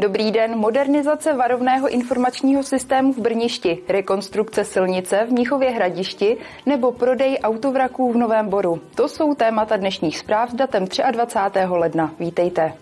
[0.00, 7.38] Dobrý den, modernizace varovného informačního systému v Brništi, rekonstrukce silnice v Mnichově hradišti nebo prodej
[7.42, 8.80] autovraků v Novém Boru.
[8.94, 11.60] To jsou témata dnešních zpráv s datem 23.
[11.68, 12.14] ledna.
[12.20, 12.72] Vítejte.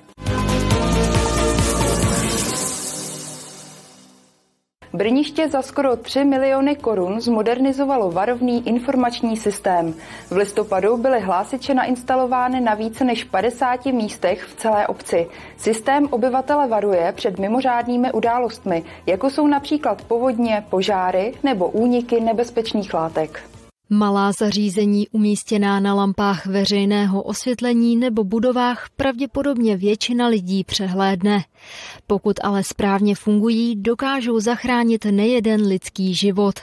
[4.98, 9.94] Brniště za skoro 3 miliony korun zmodernizovalo varovný informační systém.
[10.30, 15.26] V listopadu byly hlásiče nainstalovány na více než 50 místech v celé obci.
[15.56, 23.40] Systém obyvatele varuje před mimořádnými událostmi, jako jsou například povodně, požáry nebo úniky nebezpečných látek.
[23.90, 31.44] Malá zařízení umístěná na lampách veřejného osvětlení nebo budovách pravděpodobně většina lidí přehlédne.
[32.06, 36.54] Pokud ale správně fungují, dokážou zachránit nejeden lidský život.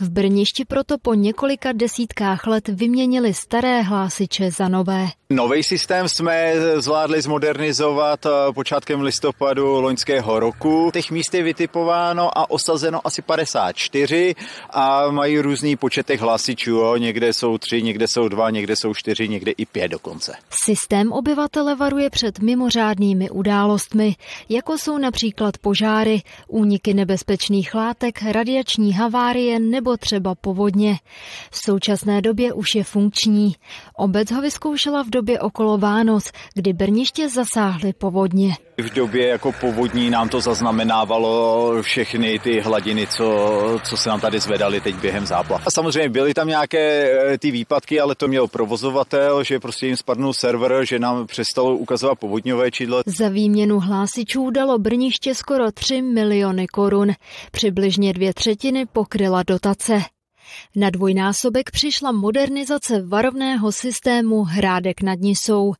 [0.00, 5.06] V Brništi proto po několika desítkách let vyměnili staré hlásiče za nové.
[5.30, 10.90] Nový systém jsme zvládli zmodernizovat eh, počátkem listopadu loňského roku.
[10.92, 14.34] Těch míst je vytipováno a osazeno asi 54
[14.70, 16.63] a mají různý počet těch hlásičů.
[16.66, 16.96] Jo.
[16.96, 20.32] Někde jsou tři, někde jsou dva, někde jsou čtyři, někde i pět dokonce.
[20.64, 24.16] Systém obyvatele varuje před mimořádnými událostmi,
[24.48, 30.98] jako jsou například požáry, úniky nebezpečných látek, radiační havárie nebo třeba povodně.
[31.50, 33.54] V současné době už je funkční.
[33.96, 38.56] Obec ho vyzkoušela v době okolo Vánoc, kdy Brniště zasáhly povodně.
[38.78, 44.40] V době jako povodní nám to zaznamenávalo všechny ty hladiny, co, co se nám tady
[44.40, 45.62] zvedaly teď během záplav.
[45.66, 49.96] A samozřejmě byly tam nějaké eh, ty výpadky, ale to měl provozovatel, že prostě jim
[49.96, 53.02] spadnul server, že nám přestalo ukazovat povodňové čidlo.
[53.06, 57.12] Za výměnu hlásičů dalo Brniště skoro 3 miliony korun.
[57.50, 60.13] Přibližně dvě třetiny pokryla dotace.
[60.76, 65.72] Na dvojnásobek přišla modernizace varovného systému Hrádek nad Nisou.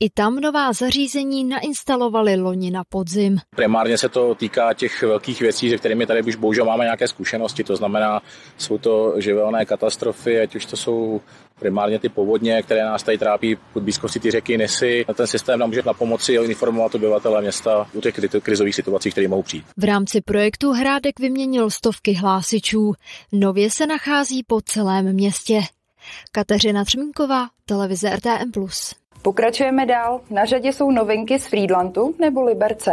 [0.00, 3.38] I tam nová zařízení nainstalovali loni na podzim.
[3.56, 7.64] Primárně se to týká těch velkých věcí, se kterými tady už bohužel máme nějaké zkušenosti.
[7.64, 8.20] To znamená,
[8.58, 11.20] jsou to živelné katastrofy, ať už to jsou
[11.62, 15.04] primárně ty povodně, které nás tady trápí v blízkosti ty řeky Nesy.
[15.14, 19.42] Ten systém nám může na pomoci informovat obyvatele města o těch krizových situacích, které mohou
[19.42, 19.64] přijít.
[19.76, 22.92] V rámci projektu Hrádek vyměnil stovky hlásičů.
[23.32, 25.60] Nově se nachází po celém městě.
[26.32, 28.52] Kateřina Třmínková, televize RTM+.
[29.22, 30.20] Pokračujeme dál.
[30.30, 32.90] Na řadě jsou novinky z Friedlandu nebo Liberce.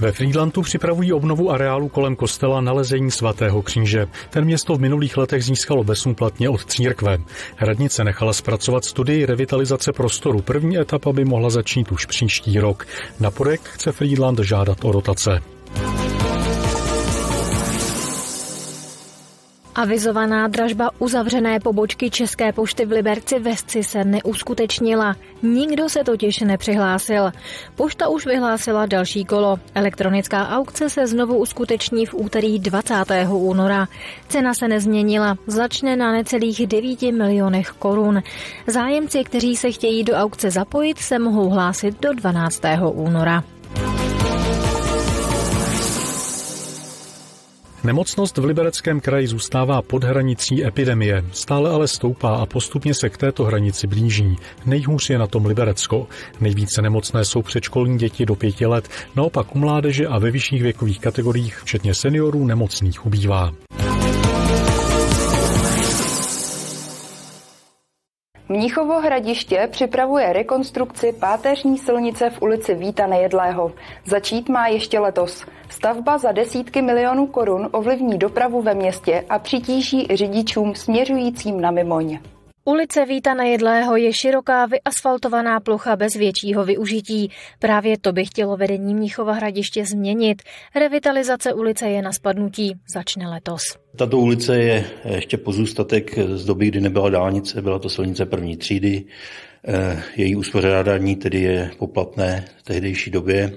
[0.00, 4.06] Ve Friedlandu připravují obnovu areálu kolem kostela nalezení svatého kříže.
[4.30, 7.18] Ten město v minulých letech získalo bezúplatně od církve.
[7.60, 10.42] Radnice nechala zpracovat studii revitalizace prostoru.
[10.42, 12.86] První etapa by mohla začít už příští rok.
[13.20, 15.40] Na projekt chce Friedland žádat o rotace.
[19.74, 25.16] Avizovaná dražba uzavřené pobočky České pošty v Liberci Vesci se neuskutečnila.
[25.42, 27.32] Nikdo se totiž nepřihlásil.
[27.76, 29.58] Pošta už vyhlásila další kolo.
[29.74, 32.94] Elektronická aukce se znovu uskuteční v úterý 20.
[33.28, 33.88] února.
[34.28, 38.22] Cena se nezměnila, začne na necelých 9 milionech korun.
[38.66, 42.62] Zájemci, kteří se chtějí do aukce zapojit, se mohou hlásit do 12.
[42.92, 43.44] února.
[47.84, 53.16] Nemocnost v Libereckém kraji zůstává pod hranicí epidemie, stále ale stoupá a postupně se k
[53.16, 54.36] této hranici blíží.
[54.66, 56.06] Nejhůř je na tom Liberecko.
[56.40, 61.00] Nejvíce nemocné jsou předškolní děti do pěti let, naopak u mládeže a ve vyšších věkových
[61.00, 63.52] kategoriích, včetně seniorů, nemocných ubývá.
[68.52, 73.72] Mnichovo hradiště připravuje rekonstrukci páteřní silnice v ulici Víta Nejedlého.
[74.06, 75.46] Začít má ještě letos.
[75.68, 82.18] Stavba za desítky milionů korun ovlivní dopravu ve městě a přitíží řidičům směřujícím na Mimoň.
[82.70, 87.30] Ulice Víta Nejedlého je široká vyasfaltovaná plocha bez většího využití.
[87.58, 90.42] Právě to by chtělo vedení Mnichova hradiště změnit.
[90.74, 93.62] Revitalizace ulice je na spadnutí, začne letos.
[93.96, 94.84] Tato ulice je
[95.14, 99.04] ještě pozůstatek z doby, kdy nebyla dálnice, byla to silnice první třídy.
[99.68, 103.52] Eh, její uspořádání tedy je poplatné v tehdejší době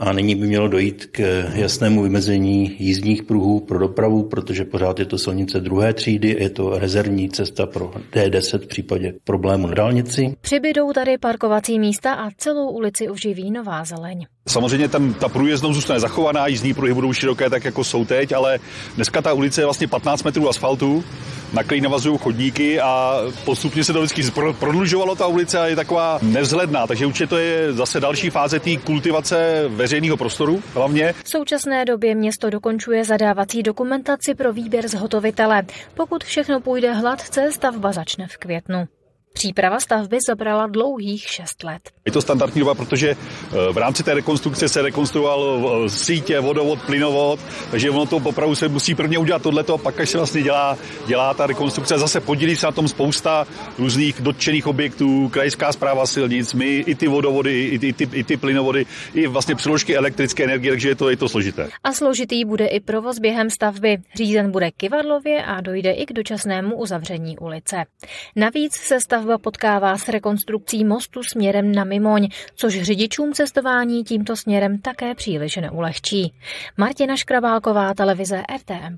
[0.00, 5.04] a nyní by mělo dojít k jasnému vymezení jízdních pruhů pro dopravu, protože pořád je
[5.04, 10.36] to silnice druhé třídy, je to rezervní cesta pro D10 v případě problému na dálnici.
[10.40, 14.26] Přibydou tady parkovací místa a celou ulici oživí nová zeleň.
[14.48, 18.58] Samozřejmě tam ta průjezdnost zůstane zachovaná, jízdní pruhy budou široké tak, jako jsou teď, ale
[18.96, 21.04] dneska ta ulice je vlastně 15 metrů asfaltu,
[21.52, 26.18] na který navazují chodníky a postupně se to vždycky prodlužovalo ta ulice a je taková
[26.22, 31.14] nevzhledná, takže určitě to je zase další fáze té kultivace veřejného prostoru hlavně.
[31.24, 35.62] V současné době město dokončuje zadávací dokumentaci pro výběr zhotovitele.
[35.94, 38.88] Pokud všechno půjde hladce, stavba začne v květnu.
[39.32, 41.82] Příprava stavby zabrala dlouhých 6 let.
[42.06, 46.82] Je to standardní doba, protože eh, v rámci té rekonstrukce se rekonstruoval eh, sítě, vodovod,
[46.86, 47.40] plynovod,
[47.70, 51.34] takže ono to opravdu se musí prvně udělat tohleto, pak až se vlastně dělá, dělá
[51.34, 51.98] ta rekonstrukce.
[51.98, 53.46] Zase podílí se na tom spousta
[53.78, 58.24] různých dotčených objektů, krajská zpráva silnic, my i ty vodovody, i ty, i ty, i
[58.24, 61.68] ty plynovody, i vlastně přiložky elektrické energie, takže je to, je to složité.
[61.84, 63.98] A složitý bude i provoz během stavby.
[64.14, 67.76] Řízen bude kivadlově a dojde i k dočasnému uzavření ulice.
[68.36, 74.78] Navíc se stavba potkává s rekonstrukcí mostu směrem na Mimoň, což řidičům cestování tímto směrem
[74.78, 76.32] také příliš neulehčí.
[76.76, 78.96] Martina Škrabálková, televize RTM+.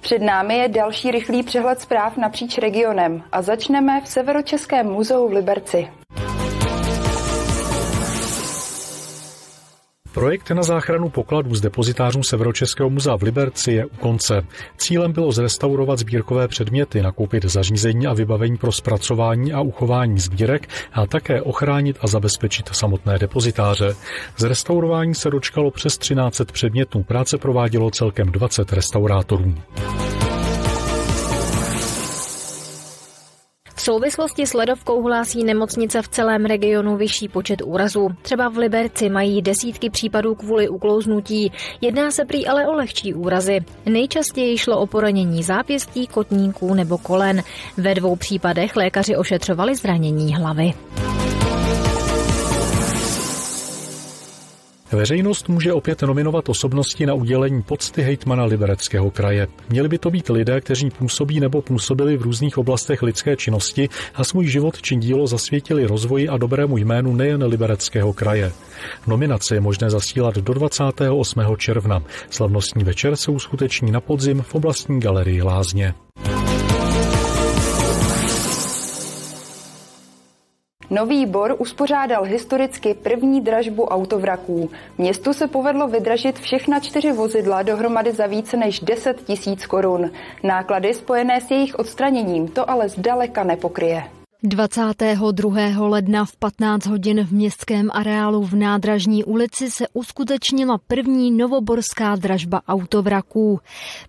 [0.00, 5.32] Před námi je další rychlý přehled zpráv napříč regionem a začneme v Severočeském muzeu v
[5.32, 5.88] Liberci.
[10.14, 14.42] Projekt na záchranu pokladů z depozitářů Severočeského muzea v Liberci je u konce.
[14.76, 21.06] Cílem bylo zrestaurovat sbírkové předměty, nakoupit zařízení a vybavení pro zpracování a uchování sbírek a
[21.06, 23.94] také ochránit a zabezpečit samotné depozitáře.
[24.36, 27.02] Z restaurování se dočkalo přes 13 předmětů.
[27.02, 29.54] Práce provádělo celkem 20 restaurátorů.
[33.82, 38.08] Souvislosti s ledovkou hlásí nemocnice v celém regionu vyšší počet úrazů.
[38.22, 41.52] Třeba v Liberci mají desítky případů kvůli uklouznutí.
[41.80, 43.60] Jedná se prý ale o lehčí úrazy.
[43.86, 47.42] Nejčastěji šlo o poranění zápěstí, kotníků nebo kolen.
[47.76, 50.72] Ve dvou případech lékaři ošetřovali zranění hlavy.
[54.92, 59.48] Veřejnost může opět nominovat osobnosti na udělení pocty hejtmana Libereckého kraje.
[59.68, 64.24] Měli by to být lidé, kteří působí nebo působili v různých oblastech lidské činnosti a
[64.24, 68.52] svůj život či dílo zasvětili rozvoji a dobrému jménu nejen Libereckého kraje.
[69.06, 71.40] Nominace je možné zasílat do 28.
[71.56, 72.02] června.
[72.30, 75.94] Slavnostní večer se uskuteční na podzim v oblastní galerii Lázně.
[80.92, 84.70] Nový Bor uspořádal historicky první dražbu autovraků.
[84.98, 90.10] Městu se povedlo vydražit všechna čtyři vozidla dohromady za více než 10 tisíc korun.
[90.42, 94.21] Náklady spojené s jejich odstraněním to ale zdaleka nepokryje.
[94.44, 95.88] 22.
[95.88, 102.62] ledna v 15 hodin v městském areálu v Nádražní ulici se uskutečnila první novoborská dražba
[102.68, 103.60] autovraků.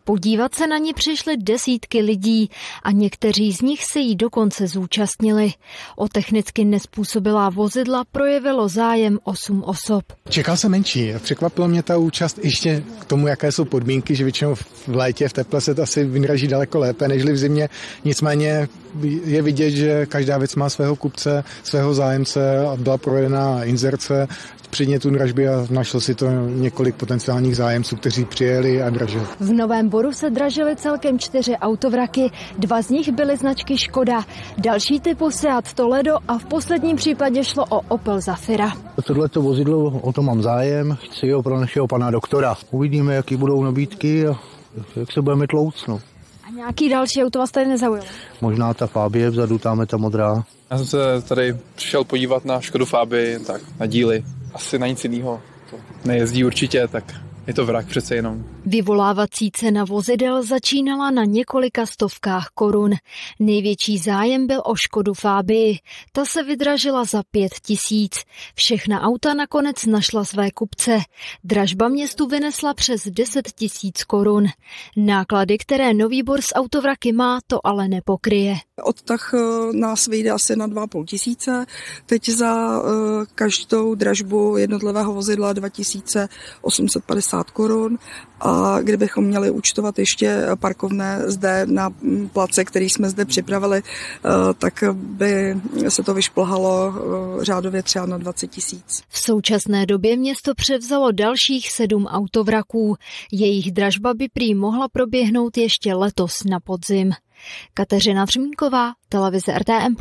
[0.04, 2.50] Podívat se na ní přišly desítky lidí
[2.84, 5.54] a někteří z nich se jí dokonce zúčastnili.
[5.96, 10.04] O technicky nespůsobilá vozidla projevilo zájem 8 osob.
[10.30, 11.14] Čekal jsem menší.
[11.24, 15.34] Překvapilo mě ta účast ještě k tomu, jaké jsou podmínky, že většinou v létě, v
[15.34, 17.70] teple se to asi vydraží daleko lépe než v zimě.
[18.06, 18.68] Nicméně
[19.26, 24.28] je vidět, že každá věc má svého kupce, svého zájemce a byla provedená inzerce
[24.70, 29.26] předmětu dražby a našlo si to několik potenciálních zájemců, kteří přijeli a dražili.
[29.40, 34.24] V Novém Boru se dražily celkem čtyři autovraky, dva z nich byly značky Škoda,
[34.58, 38.72] další typu Seat Toledo a v posledním případě šlo o Opel Zafira.
[39.04, 42.56] Tohle to vozidlo, o to mám zájem, chci ho pro našeho pana doktora.
[42.72, 44.40] Uvidíme, jaký budou nabídky a
[44.96, 45.88] jak se budeme tlouct.
[45.88, 46.00] No.
[46.56, 48.08] Nějaký další auto vás tady nezaujalo?
[48.42, 50.44] Možná ta Fabie vzadu, tam je ta modrá.
[50.72, 54.24] Já jsem se tady přišel podívat na Škodu Fabie, tak na díly.
[54.54, 55.42] Asi na nic jiného.
[55.70, 57.04] To nejezdí určitě, tak
[57.48, 58.44] je to vrak přece jenom.
[58.66, 62.92] Vyvolávací cena vozidel začínala na několika stovkách korun.
[63.40, 65.80] Největší zájem byl o Škodu Fábii.
[66.12, 68.16] Ta se vydražila za pět tisíc.
[68.56, 71.00] Všechna auta nakonec našla své kupce.
[71.44, 74.46] Dražba městu vynesla přes 10 tisíc korun.
[74.98, 78.56] Náklady, které Nový bor z autovraky má, to ale nepokryje.
[78.84, 79.38] Odtah eh,
[79.74, 81.66] nás vyjde asi na 2,5 tisíce.
[82.06, 82.86] Teď za uh,
[83.36, 87.98] každou dražbu jednotlivého vozidla 2850 korun
[88.40, 91.90] a kdybychom měli účtovat ještě parkovné zde na
[92.34, 95.58] place, který jsme zde připravili, eh, tak by
[95.90, 96.94] se to vyšplhalo
[97.42, 99.04] řádově třeba na 20 tisíc.
[99.10, 102.96] V současné době město převzalo dalších sedm autovraků.
[103.32, 107.12] Jejich dražba by prý mohla proběhnout ještě letos na podzim.
[107.74, 109.96] Kateřina Třmínková, televize RTM+.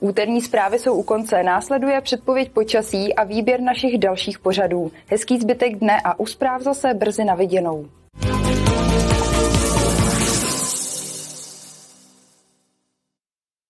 [0.00, 1.42] Úterní zprávy jsou u konce.
[1.42, 4.92] Následuje předpověď počasí a výběr našich dalších pořadů.
[5.06, 7.86] Hezký zbytek dne a u zpráv zase brzy na viděnou.